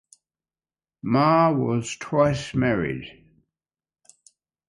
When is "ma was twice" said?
1.03-2.55